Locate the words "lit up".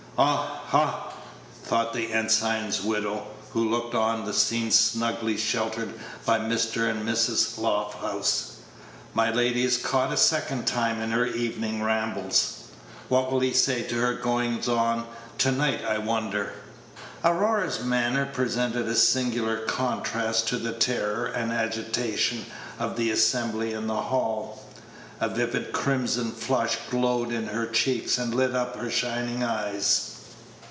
28.35-28.75